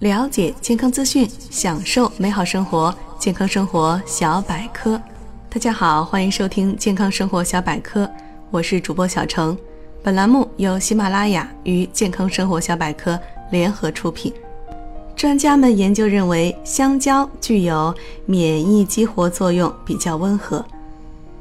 [0.00, 2.94] 了解健康资讯，享受美好生活。
[3.18, 5.00] 健康生活小百科，
[5.50, 8.08] 大家好，欢迎收听健康生活小百科，
[8.52, 9.58] 我是主播小程。
[10.00, 13.18] 本栏目由喜马拉雅与健康生活小百科
[13.50, 14.32] 联合出品。
[15.16, 17.92] 专家们研究认为，香蕉具有
[18.24, 20.64] 免疫激活作用，比较温和，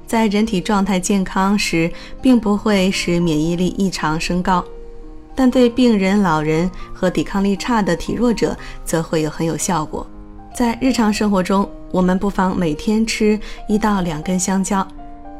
[0.07, 1.91] 在人体状态健康时，
[2.23, 4.65] 并不会使免疫力异常升高。
[5.37, 10.05] 但对病人、老人和抵抗力差的体弱者则会有很有效果。
[10.55, 14.85] 在日常生活中，我们不妨每天吃一到两根香蕉，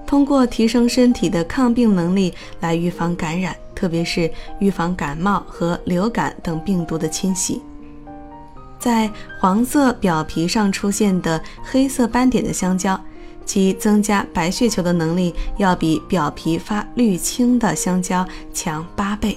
[0.05, 7.63] 通过提升身体的抗病能力来预防感染，特别是预防感冒和流感等病毒的侵袭。
[8.77, 9.09] 在
[9.41, 13.01] 黄色表皮上出现的黑色斑点的香蕉，
[13.47, 19.35] 其增加白血球的能力要比表皮发绿青的香蕉强八倍。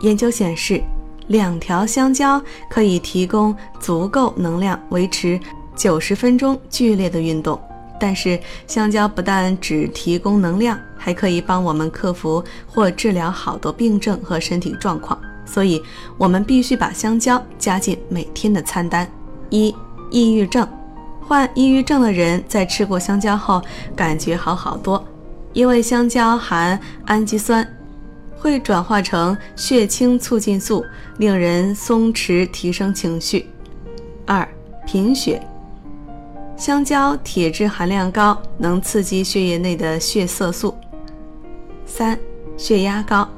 [0.00, 0.82] 研究显示，
[1.28, 5.38] 两条香蕉可以提供足够能量维持
[5.74, 7.60] 九十分钟剧烈的运动。
[7.98, 15.18] 但是，香蕉不但只提供能量，还可以帮我们克服或治疗好多病症和身体状况。
[15.46, 15.82] 所以，
[16.18, 19.10] 我们必须把香蕉加进每天的餐单。
[19.48, 19.74] 一、
[20.10, 20.68] 抑郁症，
[21.26, 23.62] 患抑郁症的人在吃过香蕉后
[23.96, 25.02] 感觉好好多，
[25.54, 27.66] 因为香蕉含氨基酸。
[28.38, 30.84] 会转化成血清促进素，
[31.18, 33.46] 令人松弛，提升情绪。
[34.24, 34.46] 二、
[34.86, 35.40] 贫血。
[36.56, 40.74] 香蕉铁质含量高，能刺激血液内的血色素。
[41.84, 42.18] 三、
[42.56, 43.28] 血压高。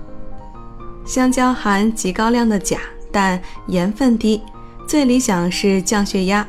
[1.04, 2.78] 香蕉含极高量的钾，
[3.10, 4.42] 但盐分低，
[4.86, 6.46] 最理想是降血压。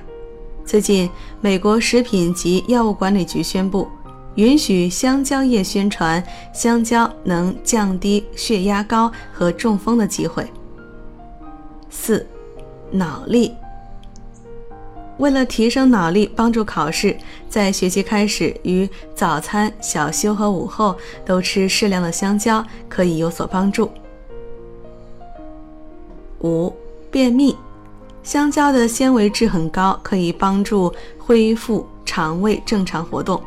[0.66, 1.10] 最近，
[1.42, 3.88] 美国食品及药物管理局宣布。
[4.40, 6.24] 允许香蕉叶宣传
[6.54, 10.50] 香蕉能降低血压高和中风的机会。
[11.90, 12.26] 四、
[12.90, 13.54] 脑力。
[15.18, 17.18] 为了提升脑力，帮助考试，
[17.50, 20.96] 在学习开始与早餐、小休和午后
[21.26, 23.92] 都吃适量的香蕉，可以有所帮助。
[26.40, 26.74] 五、
[27.12, 27.58] 便秘。
[28.24, 33.42] 香蕉的纤维质很高，可以帮助恢复肠胃正常活动。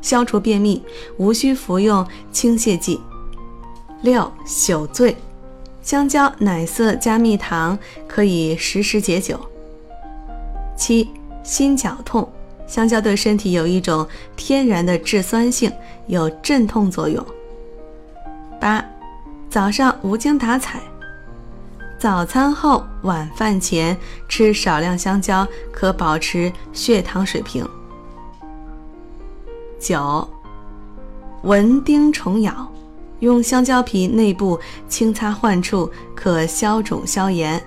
[0.00, 0.82] 消除便秘
[1.16, 3.00] 无需服用清泻剂。
[4.02, 5.16] 六宿醉，
[5.82, 9.38] 香蕉奶色加蜜糖可以实时解酒。
[10.76, 11.10] 七
[11.42, 12.30] 心绞痛，
[12.66, 14.06] 香蕉对身体有一种
[14.36, 15.72] 天然的致酸性，
[16.06, 17.24] 有镇痛作用。
[18.60, 18.84] 八
[19.50, 20.80] 早上无精打采，
[21.98, 23.96] 早餐后晚饭前
[24.28, 27.68] 吃少量香蕉可保持血糖水平。
[29.88, 30.28] 九，
[31.44, 32.70] 蚊叮虫咬，
[33.20, 37.58] 用香蕉皮内部轻擦患处，可消肿消炎。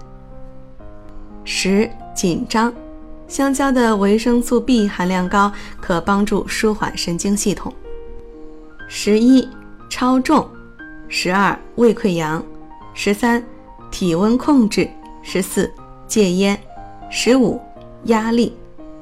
[1.43, 2.71] 十，紧张，
[3.27, 5.51] 香蕉的维生素 B 含量高，
[5.81, 7.73] 可帮助舒缓神经系统。
[8.87, 9.49] 十一，
[9.89, 10.47] 超重。
[11.07, 12.43] 十二，胃溃疡。
[12.93, 13.43] 十三，
[13.89, 14.87] 体温控制。
[15.23, 15.73] 十四，
[16.07, 16.55] 戒烟。
[17.09, 17.59] 十五，
[18.03, 18.55] 压力。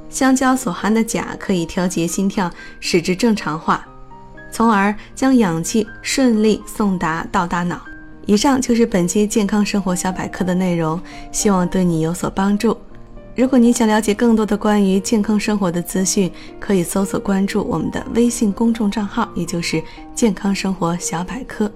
[0.10, 3.86] 香蕉所含的钾可以调节心跳，使之正常化，
[4.52, 7.80] 从而将氧气顺利送达到大脑。
[8.26, 11.00] 以上就是本期健康生活小百科的内容，
[11.32, 12.78] 希望对你有所帮助。
[13.36, 19.82] 如果你想了解更多的关于健康生活的资讯，可以搜索关注我们的微信公众账号，也就是
[20.14, 21.72] 健康生活小百科。